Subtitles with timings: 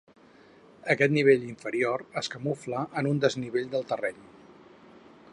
[0.93, 4.25] Aquest nivell inferior es camufla en un desnivell del terreny.